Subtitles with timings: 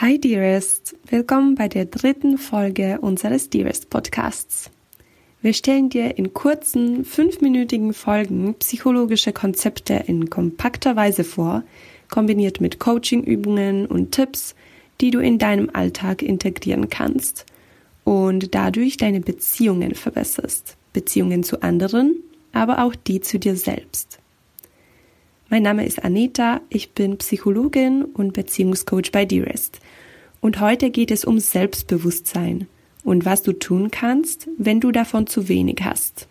[0.00, 4.70] Hi Dearest, willkommen bei der dritten Folge unseres Dearest Podcasts.
[5.42, 11.64] Wir stellen dir in kurzen, fünfminütigen Folgen psychologische Konzepte in kompakter Weise vor,
[12.08, 14.54] kombiniert mit Coachingübungen und Tipps,
[15.02, 17.44] die du in deinem Alltag integrieren kannst
[18.02, 20.78] und dadurch deine Beziehungen verbesserst.
[20.94, 22.14] Beziehungen zu anderen,
[22.54, 24.19] aber auch die zu dir selbst.
[25.52, 29.80] Mein Name ist Anita, ich bin Psychologin und Beziehungscoach bei Dearest.
[30.40, 32.68] Und heute geht es um Selbstbewusstsein
[33.02, 36.28] und was du tun kannst, wenn du davon zu wenig hast.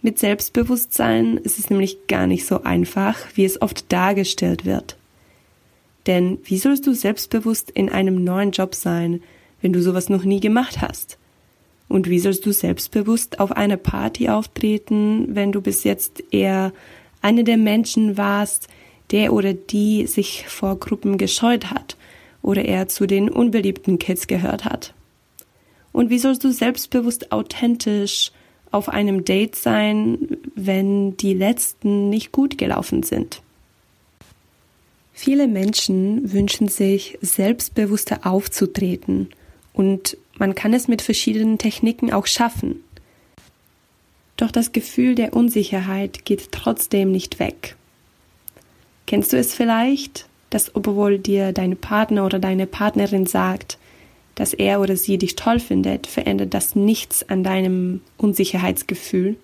[0.00, 4.96] Mit Selbstbewusstsein ist es nämlich gar nicht so einfach, wie es oft dargestellt wird.
[6.06, 9.22] Denn wie sollst du selbstbewusst in einem neuen Job sein,
[9.60, 11.18] wenn du sowas noch nie gemacht hast?
[11.88, 16.72] Und wie sollst du selbstbewusst auf einer Party auftreten, wenn du bis jetzt eher
[17.24, 18.68] eine der Menschen warst,
[19.10, 21.96] der oder die sich vor Gruppen gescheut hat
[22.42, 24.92] oder er zu den unbeliebten Kids gehört hat?
[25.90, 28.30] Und wie sollst du selbstbewusst authentisch
[28.70, 33.40] auf einem Date sein, wenn die letzten nicht gut gelaufen sind?
[35.14, 39.30] Viele Menschen wünschen sich, selbstbewusster aufzutreten
[39.72, 42.82] und man kann es mit verschiedenen Techniken auch schaffen.
[44.36, 47.76] Doch das Gefühl der Unsicherheit geht trotzdem nicht weg.
[49.06, 53.78] Kennst du es vielleicht, dass obwohl dir dein Partner oder deine Partnerin sagt,
[54.34, 59.36] dass er oder sie dich toll findet, verändert das nichts an deinem Unsicherheitsgefühl?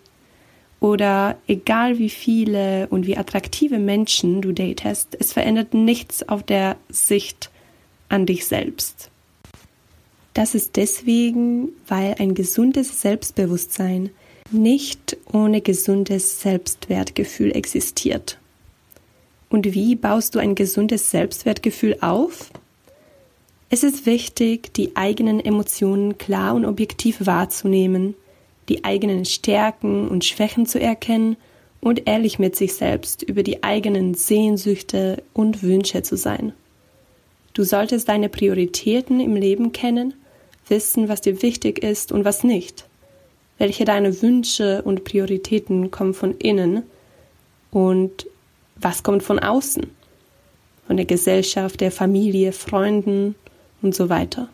[0.81, 6.77] Oder egal wie viele und wie attraktive Menschen du datest, es verändert nichts auf der
[6.89, 7.51] Sicht
[8.09, 9.11] an dich selbst.
[10.33, 14.11] Das ist deswegen, weil ein gesundes Selbstbewusstsein
[14.53, 18.39] nicht ohne gesundes Selbstwertgefühl existiert.
[19.49, 22.51] Und wie baust du ein gesundes Selbstwertgefühl auf?
[23.69, 28.15] Es ist wichtig, die eigenen Emotionen klar und objektiv wahrzunehmen,
[28.69, 31.37] die eigenen Stärken und Schwächen zu erkennen
[31.81, 36.53] und ehrlich mit sich selbst über die eigenen Sehnsüchte und Wünsche zu sein.
[37.55, 40.15] Du solltest deine Prioritäten im Leben kennen,
[40.69, 42.90] wissen, was dir wichtig ist und was nicht
[43.61, 46.83] welche deine Wünsche und Prioritäten kommen von innen
[47.71, 48.27] und
[48.77, 49.85] was kommt von außen,
[50.87, 53.35] von der Gesellschaft, der Familie, Freunden
[53.83, 54.49] und so weiter.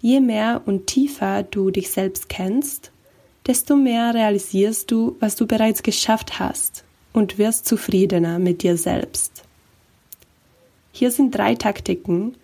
[0.00, 2.92] Je mehr und tiefer du dich selbst kennst,
[3.48, 9.42] desto mehr realisierst du, was du bereits geschafft hast und wirst zufriedener mit dir selbst.
[10.92, 12.36] Hier sind drei Taktiken,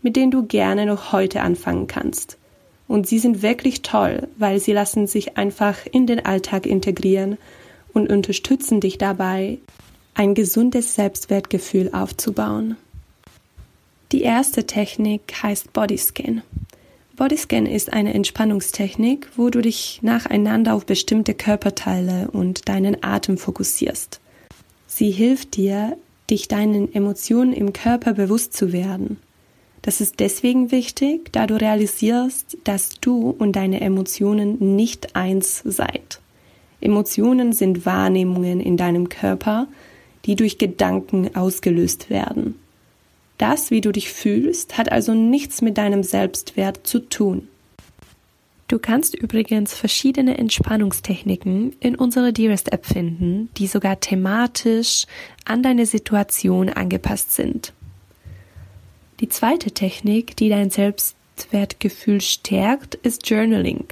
[0.00, 2.38] mit denen du gerne noch heute anfangen kannst,
[2.88, 7.38] und sie sind wirklich toll, weil sie lassen sich einfach in den Alltag integrieren
[7.92, 9.58] und unterstützen dich dabei,
[10.14, 12.76] ein gesundes Selbstwertgefühl aufzubauen.
[14.12, 16.42] Die erste Technik heißt Bodyscan.
[17.16, 24.20] Bodyscan ist eine Entspannungstechnik, wo du dich nacheinander auf bestimmte Körperteile und deinen Atem fokussierst.
[24.86, 25.96] Sie hilft dir,
[26.30, 29.18] dich deinen Emotionen im Körper bewusst zu werden
[29.86, 36.20] das ist deswegen wichtig, da du realisierst, dass du und deine Emotionen nicht eins seid.
[36.80, 39.68] Emotionen sind Wahrnehmungen in deinem Körper,
[40.24, 42.56] die durch Gedanken ausgelöst werden.
[43.38, 47.46] Das, wie du dich fühlst, hat also nichts mit deinem Selbstwert zu tun.
[48.66, 55.06] Du kannst übrigens verschiedene Entspannungstechniken in unserer Dearest App finden, die sogar thematisch
[55.44, 57.72] an deine Situation angepasst sind.
[59.20, 63.84] Die zweite Technik, die dein Selbstwertgefühl stärkt, ist Journaling.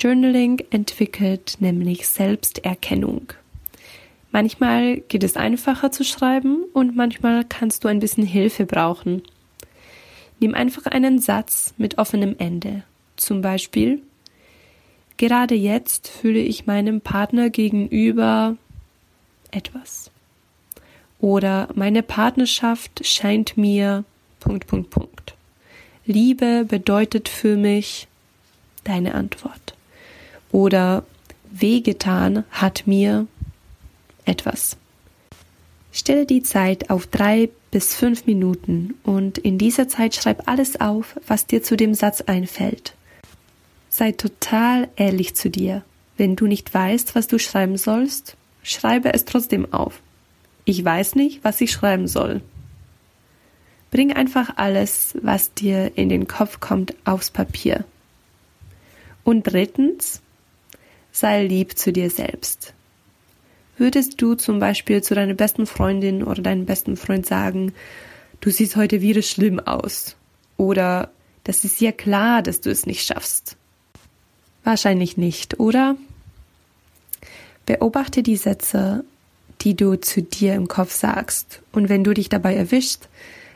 [0.00, 3.32] Journaling entwickelt nämlich Selbsterkennung.
[4.32, 9.22] Manchmal geht es einfacher zu schreiben und manchmal kannst du ein bisschen Hilfe brauchen.
[10.40, 12.82] Nimm einfach einen Satz mit offenem Ende.
[13.16, 14.02] Zum Beispiel,
[15.16, 18.56] gerade jetzt fühle ich meinem Partner gegenüber
[19.50, 20.10] etwas.
[21.20, 24.04] Oder meine Partnerschaft scheint mir
[24.40, 25.34] Punkt, Punkt, Punkt.
[26.06, 28.06] Liebe bedeutet für mich
[28.84, 29.74] deine Antwort.
[30.52, 31.04] Oder
[31.50, 33.26] wehgetan hat mir
[34.24, 34.76] etwas.
[35.92, 41.18] Stelle die Zeit auf drei bis fünf Minuten und in dieser Zeit schreib alles auf,
[41.26, 42.94] was dir zu dem Satz einfällt.
[43.90, 45.82] Sei total ehrlich zu dir.
[46.16, 50.00] Wenn du nicht weißt, was du schreiben sollst, schreibe es trotzdem auf.
[50.68, 52.42] Ich weiß nicht, was ich schreiben soll.
[53.90, 57.86] Bring einfach alles, was dir in den Kopf kommt, aufs Papier.
[59.24, 60.20] Und drittens,
[61.10, 62.74] sei lieb zu dir selbst.
[63.78, 67.72] Würdest du zum Beispiel zu deiner besten Freundin oder deinem besten Freund sagen,
[68.42, 70.16] du siehst heute wieder schlimm aus.
[70.58, 71.10] Oder
[71.44, 73.56] das ist ja klar, dass du es nicht schaffst.
[74.64, 75.96] Wahrscheinlich nicht, oder?
[77.64, 79.06] Beobachte die Sätze,
[79.60, 81.62] die du zu dir im Kopf sagst.
[81.72, 83.08] Und wenn du dich dabei erwischst,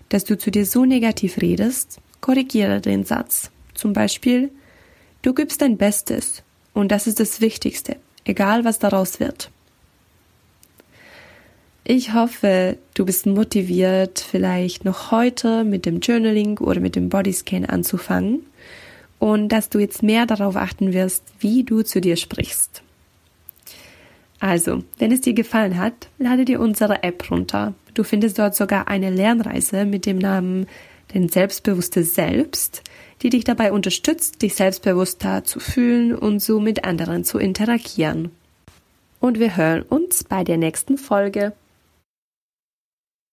[0.09, 3.51] dass du zu dir so negativ redest, korrigiere den Satz.
[3.75, 4.51] Zum Beispiel,
[5.23, 6.43] du gibst dein Bestes
[6.75, 9.51] und das ist das Wichtigste, egal was daraus wird.
[11.85, 17.65] Ich hoffe, du bist motiviert, vielleicht noch heute mit dem Journaling oder mit dem Bodyscan
[17.65, 18.47] anzufangen
[19.19, 22.83] und dass du jetzt mehr darauf achten wirst, wie du zu dir sprichst.
[24.43, 27.75] Also, wenn es dir gefallen hat, lade dir unsere App runter.
[27.95, 30.67] Du findest dort sogar eine Lernreise mit dem Namen
[31.13, 32.83] Dein selbstbewusste Selbst,
[33.23, 38.33] die dich dabei unterstützt, dich selbstbewusster zu fühlen und so mit anderen zu interagieren.
[39.21, 41.53] Und wir hören uns bei der nächsten Folge.